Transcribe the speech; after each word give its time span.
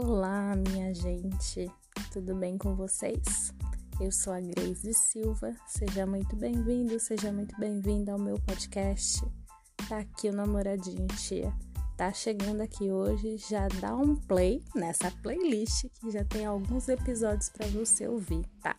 Olá, 0.00 0.54
minha 0.54 0.94
gente, 0.94 1.68
tudo 2.12 2.32
bem 2.36 2.56
com 2.56 2.76
vocês? 2.76 3.52
Eu 4.00 4.12
sou 4.12 4.32
a 4.32 4.40
Grace 4.40 4.94
Silva, 4.94 5.56
seja 5.66 6.06
muito 6.06 6.36
bem-vindo, 6.36 7.00
seja 7.00 7.32
muito 7.32 7.58
bem-vinda 7.58 8.12
ao 8.12 8.18
meu 8.18 8.36
podcast. 8.42 9.20
Tá 9.88 9.98
aqui 9.98 10.28
o 10.28 10.32
namoradinho, 10.32 11.04
tia. 11.08 11.52
Tá 11.96 12.12
chegando 12.12 12.60
aqui 12.60 12.92
hoje, 12.92 13.38
já 13.38 13.66
dá 13.80 13.96
um 13.96 14.14
play 14.14 14.62
nessa 14.72 15.10
playlist 15.10 15.86
que 16.00 16.12
já 16.12 16.24
tem 16.24 16.46
alguns 16.46 16.88
episódios 16.88 17.48
para 17.48 17.66
você 17.66 18.06
ouvir, 18.06 18.46
tá? 18.62 18.76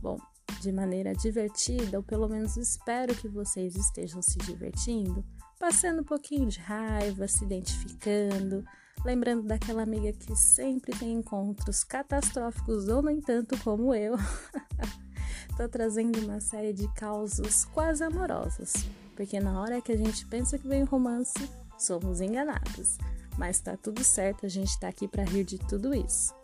Bom, 0.00 0.18
de 0.62 0.72
maneira 0.72 1.12
divertida, 1.12 1.98
ou 1.98 2.02
pelo 2.02 2.30
menos 2.30 2.56
espero 2.56 3.14
que 3.14 3.28
vocês 3.28 3.76
estejam 3.76 4.22
se 4.22 4.38
divertindo, 4.38 5.22
passando 5.60 6.00
um 6.00 6.04
pouquinho 6.04 6.48
de 6.48 6.60
raiva, 6.60 7.28
se 7.28 7.44
identificando 7.44 8.64
Lembrando 9.04 9.42
daquela 9.42 9.82
amiga 9.82 10.12
que 10.12 10.34
sempre 10.34 10.96
tem 10.98 11.12
encontros 11.12 11.84
catastróficos 11.84 12.88
ou, 12.88 13.02
no 13.02 13.10
entanto, 13.10 13.54
como 13.62 13.94
eu. 13.94 14.16
Tô 15.58 15.68
trazendo 15.68 16.18
uma 16.20 16.40
série 16.40 16.72
de 16.72 16.88
causos 16.94 17.66
quase 17.66 18.02
amorosos, 18.02 18.72
porque 19.14 19.38
na 19.38 19.60
hora 19.60 19.82
que 19.82 19.92
a 19.92 19.96
gente 19.96 20.26
pensa 20.26 20.58
que 20.58 20.66
vem 20.66 20.84
romance, 20.84 21.48
somos 21.78 22.22
enganados. 22.22 22.96
Mas 23.36 23.60
tá 23.60 23.76
tudo 23.76 24.02
certo, 24.02 24.46
a 24.46 24.48
gente 24.48 24.78
tá 24.80 24.88
aqui 24.88 25.06
para 25.06 25.24
rir 25.24 25.44
de 25.44 25.58
tudo 25.58 25.94
isso. 25.94 26.34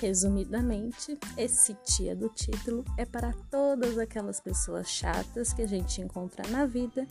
Resumidamente, 0.00 1.18
esse 1.36 1.74
tia 1.84 2.14
do 2.14 2.28
título 2.28 2.84
é 2.96 3.04
para 3.04 3.32
todas 3.50 3.98
aquelas 3.98 4.40
pessoas 4.40 4.88
chatas 4.88 5.54
que 5.54 5.62
a 5.62 5.66
gente 5.66 6.02
encontra 6.02 6.46
na 6.48 6.66
vida 6.66 7.06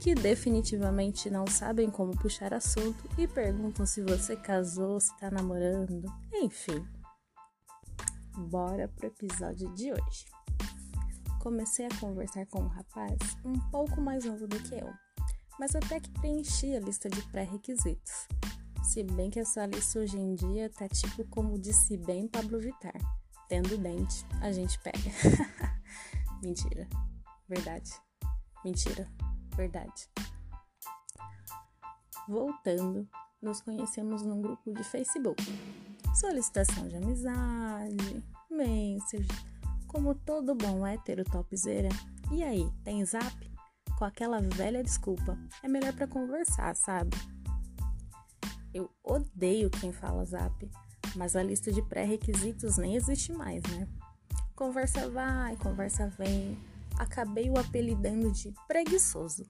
que 0.00 0.14
definitivamente 0.14 1.28
não 1.28 1.46
sabem 1.46 1.90
como 1.90 2.16
puxar 2.16 2.54
assunto 2.54 3.06
e 3.18 3.28
perguntam 3.28 3.84
se 3.84 4.02
você 4.02 4.34
casou, 4.34 4.98
se 4.98 5.14
tá 5.18 5.30
namorando, 5.30 6.10
enfim. 6.32 6.82
Bora 8.48 8.88
pro 8.88 9.08
episódio 9.08 9.70
de 9.74 9.92
hoje. 9.92 10.24
Comecei 11.38 11.84
a 11.84 12.00
conversar 12.00 12.46
com 12.46 12.60
um 12.62 12.66
rapaz 12.66 13.18
um 13.44 13.58
pouco 13.70 14.00
mais 14.00 14.24
novo 14.24 14.48
do 14.48 14.58
que 14.60 14.74
eu, 14.74 14.90
mas 15.58 15.76
até 15.76 16.00
que 16.00 16.10
preenchi 16.12 16.74
a 16.74 16.80
lista 16.80 17.10
de 17.10 17.20
pré-requisitos. 17.28 18.26
Se 18.82 19.02
bem 19.02 19.28
que 19.28 19.38
essa 19.38 19.66
lista 19.66 19.98
hoje 19.98 20.18
em 20.18 20.34
dia 20.34 20.70
tá 20.70 20.88
tipo 20.88 21.26
como 21.28 21.58
disse 21.58 21.98
bem 21.98 22.26
Pablo 22.26 22.58
Vittar: 22.58 22.98
tendo 23.50 23.76
dente, 23.76 24.24
a 24.40 24.50
gente 24.50 24.78
pega. 24.80 24.98
Mentira. 26.42 26.88
Verdade. 27.46 27.90
Mentira 28.64 29.06
verdade. 29.56 30.08
Voltando, 32.28 33.08
nos 33.40 33.60
conhecemos 33.60 34.22
num 34.22 34.40
grupo 34.40 34.72
de 34.72 34.84
Facebook. 34.84 35.42
Solicitação 36.14 36.88
de 36.88 36.96
amizade, 36.96 38.22
message, 38.50 39.28
como 39.86 40.14
todo 40.14 40.54
bom 40.54 40.86
hétero 40.86 41.24
topzera. 41.24 41.88
E 42.30 42.42
aí, 42.42 42.70
tem 42.84 43.04
zap? 43.04 43.50
Com 43.98 44.04
aquela 44.04 44.40
velha 44.40 44.82
desculpa, 44.82 45.38
é 45.62 45.68
melhor 45.68 45.92
para 45.92 46.06
conversar, 46.06 46.74
sabe? 46.76 47.16
Eu 48.72 48.88
odeio 49.02 49.68
quem 49.68 49.92
fala 49.92 50.24
zap, 50.24 50.70
mas 51.16 51.34
a 51.34 51.42
lista 51.42 51.72
de 51.72 51.82
pré-requisitos 51.82 52.78
nem 52.78 52.94
existe 52.94 53.32
mais, 53.32 53.62
né? 53.64 53.88
Conversa 54.54 55.08
vai, 55.10 55.56
conversa 55.56 56.08
vem, 56.18 56.56
acabei 57.00 57.48
o 57.48 57.58
apelidando 57.58 58.30
de 58.30 58.52
preguiçoso, 58.68 59.46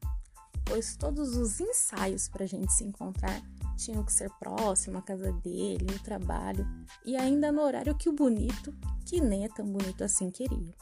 pois 0.65 0.95
todos 0.95 1.37
os 1.37 1.59
ensaios 1.59 2.29
para 2.29 2.45
a 2.45 2.47
gente 2.47 2.73
se 2.73 2.85
encontrar 2.85 3.43
tinham 3.77 4.05
que 4.05 4.13
ser 4.13 4.31
próximo 4.39 4.99
à 4.99 5.03
casa 5.03 5.33
dele, 5.33 5.85
no 5.91 5.99
trabalho 5.99 6.65
e 7.05 7.17
ainda 7.17 7.51
no 7.51 7.63
horário 7.63 7.97
que 7.97 8.09
o 8.09 8.13
bonito, 8.13 8.73
que 9.05 9.21
nem 9.21 9.45
é 9.45 9.49
tão 9.49 9.67
bonito 9.67 10.05
assim, 10.05 10.31
queria. 10.31 10.73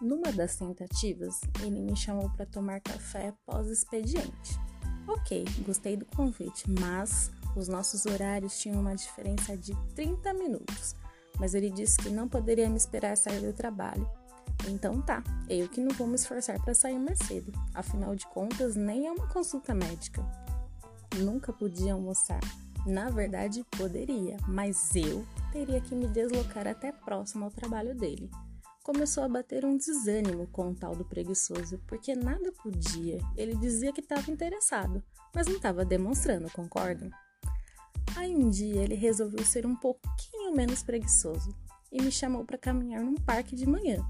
Numa 0.00 0.30
das 0.30 0.56
tentativas, 0.56 1.40
ele 1.62 1.80
me 1.80 1.96
chamou 1.96 2.30
para 2.30 2.46
tomar 2.46 2.80
café 2.80 3.32
pós-expediente. 3.44 4.60
Ok, 5.08 5.44
gostei 5.66 5.96
do 5.96 6.04
convite, 6.06 6.64
mas 6.78 7.30
os 7.56 7.66
nossos 7.66 8.06
horários 8.06 8.58
tinham 8.58 8.80
uma 8.80 8.94
diferença 8.94 9.56
de 9.56 9.74
30 9.94 10.32
minutos. 10.34 10.94
Mas 11.40 11.54
ele 11.54 11.70
disse 11.70 11.98
que 11.98 12.10
não 12.10 12.28
poderia 12.28 12.68
me 12.68 12.76
esperar 12.76 13.16
sair 13.16 13.40
do 13.40 13.52
trabalho 13.52 14.08
então 14.68 15.00
tá, 15.00 15.22
eu 15.48 15.68
que 15.68 15.80
não 15.80 15.94
vou 15.94 16.06
me 16.06 16.14
esforçar 16.14 16.60
para 16.62 16.74
sair 16.74 16.98
mais 16.98 17.18
cedo. 17.18 17.52
Afinal 17.72 18.14
de 18.14 18.26
contas, 18.26 18.76
nem 18.76 19.06
é 19.06 19.12
uma 19.12 19.28
consulta 19.28 19.74
médica. 19.74 20.24
Nunca 21.18 21.52
podia 21.52 21.94
almoçar. 21.94 22.40
Na 22.86 23.08
verdade, 23.08 23.64
poderia, 23.78 24.36
mas 24.46 24.94
eu 24.94 25.26
teria 25.52 25.80
que 25.80 25.94
me 25.94 26.06
deslocar 26.06 26.66
até 26.66 26.92
próximo 26.92 27.44
ao 27.44 27.50
trabalho 27.50 27.94
dele. 27.94 28.30
Começou 28.82 29.24
a 29.24 29.28
bater 29.28 29.64
um 29.64 29.78
desânimo 29.78 30.46
com 30.48 30.70
o 30.70 30.74
tal 30.74 30.94
do 30.94 31.04
preguiçoso, 31.04 31.80
porque 31.86 32.14
nada 32.14 32.52
podia. 32.62 33.18
Ele 33.36 33.54
dizia 33.56 33.92
que 33.92 34.00
estava 34.00 34.30
interessado, 34.30 35.02
mas 35.34 35.46
não 35.46 35.56
estava 35.56 35.84
demonstrando, 35.84 36.50
concordam? 36.50 37.10
Aí 38.16 38.36
um 38.36 38.50
dia 38.50 38.82
ele 38.82 38.94
resolveu 38.94 39.42
ser 39.44 39.64
um 39.64 39.74
pouquinho 39.74 40.54
menos 40.54 40.82
preguiçoso 40.82 41.54
e 41.90 42.02
me 42.02 42.12
chamou 42.12 42.44
para 42.44 42.58
caminhar 42.58 43.02
num 43.02 43.14
parque 43.14 43.56
de 43.56 43.66
manhã. 43.66 44.04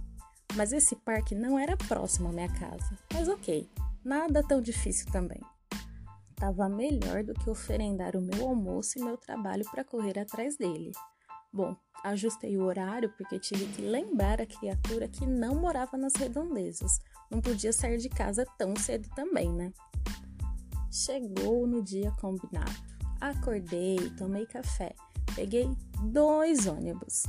Mas 0.56 0.72
esse 0.72 0.94
parque 0.96 1.34
não 1.34 1.58
era 1.58 1.76
próximo 1.76 2.28
à 2.28 2.32
minha 2.32 2.48
casa. 2.48 2.96
Mas 3.12 3.28
ok, 3.28 3.68
nada 4.04 4.42
tão 4.42 4.60
difícil 4.60 5.10
também. 5.10 5.40
Tava 6.36 6.68
melhor 6.68 7.24
do 7.24 7.34
que 7.34 7.50
oferendar 7.50 8.16
o 8.16 8.20
meu 8.20 8.48
almoço 8.48 8.98
e 8.98 9.02
meu 9.02 9.16
trabalho 9.16 9.64
para 9.70 9.84
correr 9.84 10.18
atrás 10.18 10.56
dele. 10.56 10.92
Bom, 11.52 11.76
ajustei 12.04 12.56
o 12.56 12.64
horário 12.64 13.12
porque 13.16 13.38
tive 13.38 13.66
que 13.66 13.82
lembrar 13.82 14.40
a 14.40 14.46
criatura 14.46 15.08
que 15.08 15.26
não 15.26 15.54
morava 15.54 15.96
nas 15.96 16.14
redondezas. 16.14 17.00
Não 17.30 17.40
podia 17.40 17.72
sair 17.72 17.98
de 17.98 18.08
casa 18.08 18.46
tão 18.58 18.76
cedo 18.76 19.08
também, 19.14 19.52
né? 19.52 19.72
Chegou 20.90 21.66
no 21.66 21.82
dia 21.82 22.12
combinado. 22.20 22.70
Acordei, 23.20 24.10
tomei 24.18 24.46
café, 24.46 24.94
peguei 25.34 25.68
dois 26.12 26.66
ônibus. 26.66 27.24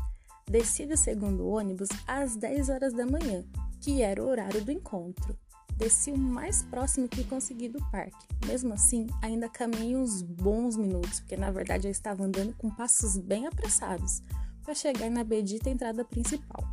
Desci 0.50 0.85
do 0.85 0.95
segundo 0.95 1.47
ônibus 1.47 1.89
às 2.07 2.35
10 2.35 2.69
horas 2.69 2.94
da 2.94 3.06
manhã, 3.06 3.44
que 3.81 4.01
era 4.01 4.23
o 4.23 4.28
horário 4.28 4.63
do 4.63 4.72
encontro. 4.72 5.35
Desci 5.75 6.11
o 6.11 6.17
mais 6.17 6.61
próximo 6.63 7.09
que 7.09 7.23
consegui 7.23 7.67
do 7.67 7.79
parque. 7.91 8.25
Mesmo 8.45 8.73
assim, 8.73 9.07
ainda 9.22 9.50
caminhei 9.50 9.95
uns 9.95 10.22
bons 10.22 10.78
minutos, 10.78 11.19
porque 11.19 11.35
na 11.35 11.51
verdade 11.51 11.88
eu 11.88 11.91
estava 11.91 12.23
andando 12.23 12.53
com 12.53 12.69
passos 12.69 13.17
bem 13.17 13.47
apressados 13.47 14.22
para 14.63 14.73
chegar 14.73 15.09
na 15.09 15.23
bendita 15.23 15.69
entrada 15.69 16.05
principal. 16.05 16.63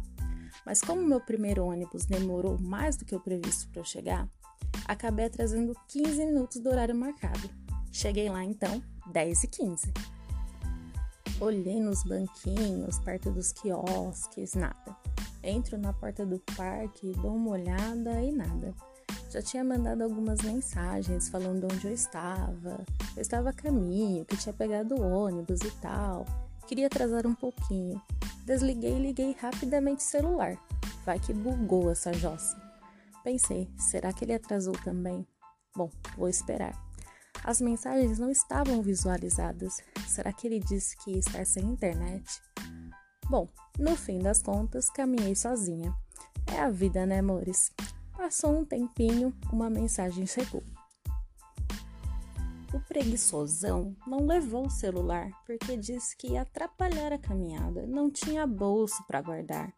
Mas 0.65 0.81
como 0.81 1.03
meu 1.03 1.21
primeiro 1.21 1.65
ônibus 1.65 2.05
demorou 2.05 2.59
mais 2.61 2.97
do 2.97 3.05
que 3.05 3.15
o 3.15 3.21
previsto 3.21 3.69
para 3.71 3.81
eu 3.81 3.85
chegar, 3.85 4.29
acabei 4.87 5.25
atrasando 5.25 5.75
15 5.89 6.27
minutos 6.27 6.61
do 6.61 6.71
horário 6.71 6.95
marcado. 6.95 7.51
Cheguei 7.91 8.29
lá 8.29 8.45
então 8.45 8.83
10 9.11 9.45
e 9.45 9.49
15. 9.49 9.93
Olhei 11.43 11.81
nos 11.81 12.05
banquinhos, 12.05 13.01
perto 13.01 13.29
dos 13.29 13.51
quiosques, 13.51 14.55
nada. 14.55 14.97
Entro 15.43 15.77
na 15.77 15.93
porta 15.93 16.25
do 16.25 16.39
parque, 16.57 17.13
dou 17.21 17.35
uma 17.35 17.51
olhada 17.51 18.23
e 18.23 18.31
nada. 18.31 18.73
Já 19.29 19.43
tinha 19.43 19.65
mandado 19.65 20.05
algumas 20.05 20.41
mensagens 20.43 21.29
falando 21.29 21.65
onde 21.65 21.85
eu 21.85 21.93
estava. 21.93 22.85
Eu 23.17 23.21
estava 23.21 23.51
a 23.51 23.53
caminho, 23.53 24.25
que 24.25 24.37
tinha 24.37 24.53
pegado 24.53 24.95
o 24.95 25.03
ônibus 25.03 25.59
e 25.63 25.71
tal. 25.81 26.27
Queria 26.69 26.87
atrasar 26.87 27.27
um 27.27 27.35
pouquinho. 27.35 28.01
Desliguei 28.47 28.95
e 28.95 29.03
liguei 29.03 29.37
rapidamente 29.41 29.99
o 29.99 30.09
celular. 30.09 30.57
Vai 31.05 31.19
que 31.19 31.35
bugou 31.35 31.91
essa 31.91 32.13
jossa. 32.13 32.57
Pensei, 33.25 33.69
será 33.77 34.13
que 34.13 34.25
ele 34.25 34.35
atrasou 34.35 34.75
também? 34.85 35.27
Bom, 35.75 35.91
vou 36.17 36.29
esperar. 36.29 36.92
As 37.45 37.61
mensagens 37.61 38.19
não 38.19 38.31
estavam 38.31 38.81
visualizadas. 38.83 39.79
Será 40.07 40.33
que 40.33 40.47
ele 40.47 40.61
disse 40.61 40.97
que 40.99 41.13
ia 41.13 41.19
estar 41.19 41.45
sem 41.45 41.65
internet? 41.65 42.41
Bom, 43.29 43.49
no 43.79 43.97
fim 43.97 44.19
das 44.19 44.43
contas, 44.43 44.89
caminhei 44.91 45.35
sozinha. 45.35 45.95
É 46.47 46.61
a 46.61 46.71
vida, 46.71 47.05
né, 47.05 47.19
amores? 47.19 47.73
Passou 48.17 48.61
um 48.61 48.65
tempinho, 48.65 49.35
uma 49.53 49.69
mensagem 49.69 50.27
chegou. 50.27 50.63
O 52.73 52.81
preguiçosão 52.81 53.95
não 54.07 54.25
levou 54.25 54.67
o 54.67 54.71
celular 54.71 55.31
porque 55.45 55.77
disse 55.77 56.17
que 56.17 56.29
ia 56.29 56.43
atrapalhar 56.43 57.13
a 57.13 57.19
caminhada, 57.19 57.87
não 57.87 58.11
tinha 58.11 58.47
bolso 58.47 59.05
para 59.07 59.21
guardar. 59.21 59.75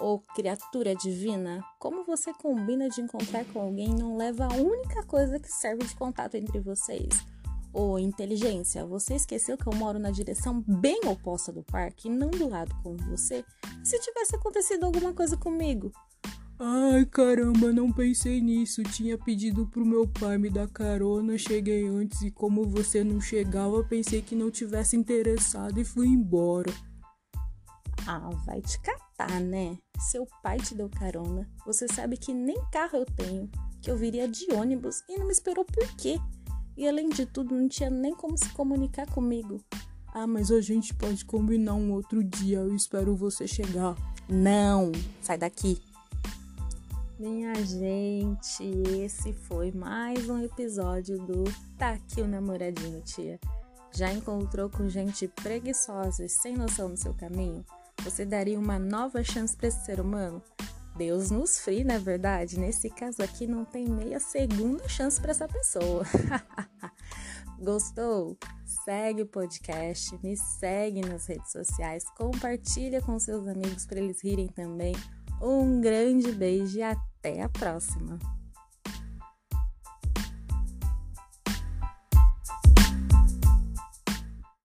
Oh, 0.00 0.20
criatura 0.34 0.94
divina, 0.94 1.64
como 1.78 2.04
você 2.04 2.32
combina 2.32 2.88
de 2.88 3.00
encontrar 3.00 3.44
com 3.46 3.60
alguém 3.60 3.88
não 3.88 4.16
leva 4.16 4.46
a 4.46 4.54
única 4.54 5.02
coisa 5.04 5.40
que 5.40 5.50
serve 5.50 5.84
de 5.84 5.94
contato 5.96 6.36
entre 6.36 6.60
vocês? 6.60 7.08
Oh, 7.72 7.98
inteligência, 7.98 8.86
você 8.86 9.14
esqueceu 9.14 9.56
que 9.56 9.66
eu 9.66 9.74
moro 9.74 9.98
na 9.98 10.10
direção 10.10 10.64
bem 10.66 11.00
oposta 11.06 11.52
do 11.52 11.62
parque, 11.62 12.08
não 12.08 12.30
do 12.30 12.48
lado 12.48 12.74
com 12.82 12.96
você? 12.96 13.44
Se 13.84 13.98
tivesse 14.00 14.36
acontecido 14.36 14.84
alguma 14.84 15.12
coisa 15.12 15.36
comigo? 15.36 15.92
Ai 16.60 17.06
caramba, 17.06 17.72
não 17.72 17.92
pensei 17.92 18.40
nisso. 18.40 18.82
Tinha 18.82 19.16
pedido 19.16 19.64
pro 19.66 19.86
meu 19.86 20.08
pai 20.08 20.38
me 20.38 20.50
dar 20.50 20.68
carona, 20.68 21.38
cheguei 21.38 21.86
antes 21.86 22.22
e 22.22 22.32
como 22.32 22.64
você 22.64 23.04
não 23.04 23.20
chegava, 23.20 23.84
pensei 23.84 24.20
que 24.22 24.34
não 24.34 24.50
tivesse 24.50 24.96
interessado 24.96 25.78
e 25.78 25.84
fui 25.84 26.08
embora. 26.08 26.72
Ah, 28.10 28.30
vai 28.46 28.62
te 28.62 28.80
catar, 28.80 29.38
né? 29.38 29.76
Seu 29.98 30.26
pai 30.42 30.56
te 30.56 30.74
deu 30.74 30.88
carona. 30.88 31.46
Você 31.66 31.86
sabe 31.86 32.16
que 32.16 32.32
nem 32.32 32.56
carro 32.72 32.96
eu 32.96 33.04
tenho, 33.04 33.50
que 33.82 33.90
eu 33.90 33.98
viria 33.98 34.26
de 34.26 34.50
ônibus 34.50 35.02
e 35.06 35.18
não 35.18 35.26
me 35.26 35.32
esperou 35.32 35.62
por 35.62 35.86
quê? 35.94 36.18
E 36.74 36.88
além 36.88 37.10
de 37.10 37.26
tudo, 37.26 37.54
não 37.54 37.68
tinha 37.68 37.90
nem 37.90 38.14
como 38.14 38.38
se 38.38 38.48
comunicar 38.54 39.06
comigo. 39.10 39.62
Ah, 40.14 40.26
mas 40.26 40.50
a 40.50 40.58
gente 40.62 40.94
pode 40.94 41.22
combinar 41.26 41.74
um 41.74 41.92
outro 41.92 42.24
dia. 42.24 42.60
Eu 42.60 42.74
espero 42.74 43.14
você 43.14 43.46
chegar. 43.46 43.94
Não, 44.26 44.90
sai 45.20 45.36
daqui. 45.36 45.78
Minha 47.18 47.54
gente, 47.56 48.64
esse 49.02 49.34
foi 49.34 49.70
mais 49.70 50.30
um 50.30 50.42
episódio 50.42 51.18
do 51.18 51.44
Tá 51.76 51.90
aqui 51.90 52.22
o 52.22 52.26
namoradinho, 52.26 53.02
tia. 53.02 53.38
Já 53.92 54.10
encontrou 54.10 54.70
com 54.70 54.88
gente 54.88 55.28
preguiçosa 55.28 56.24
e 56.24 56.28
sem 56.28 56.56
noção 56.56 56.88
no 56.88 56.96
seu 56.96 57.12
caminho? 57.12 57.66
Você 58.04 58.24
daria 58.24 58.58
uma 58.58 58.78
nova 58.78 59.22
chance 59.22 59.56
para 59.56 59.68
esse 59.68 59.84
ser 59.84 60.00
humano? 60.00 60.42
Deus 60.96 61.30
nos 61.30 61.60
free, 61.60 61.84
não 61.84 61.94
é 61.94 61.98
verdade? 61.98 62.58
Nesse 62.58 62.90
caso 62.90 63.22
aqui 63.22 63.46
não 63.46 63.64
tem 63.64 63.88
meia 63.88 64.18
segunda 64.18 64.88
chance 64.88 65.20
para 65.20 65.30
essa 65.30 65.46
pessoa. 65.46 66.04
Gostou? 67.60 68.36
Segue 68.84 69.22
o 69.22 69.26
podcast, 69.26 70.18
me 70.22 70.36
segue 70.36 71.00
nas 71.00 71.26
redes 71.26 71.52
sociais, 71.52 72.04
compartilha 72.16 73.00
com 73.00 73.18
seus 73.18 73.46
amigos 73.46 73.86
para 73.86 74.00
eles 74.00 74.22
rirem 74.22 74.48
também. 74.48 74.94
Um 75.40 75.80
grande 75.80 76.32
beijo 76.32 76.78
e 76.78 76.82
até 76.82 77.42
a 77.42 77.48
próxima! 77.48 78.18